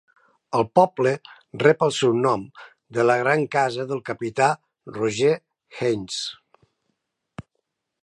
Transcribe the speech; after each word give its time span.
El 0.59 0.63
poble 0.77 1.11
rep 1.63 1.85
el 1.87 1.93
seu 1.97 2.15
nom 2.23 2.47
de 2.99 3.07
la 3.09 3.19
gran 3.21 3.45
casa 3.59 3.87
del 3.93 4.03
capità 4.11 4.51
Roger 4.97 5.39
Haynes. 5.39 6.21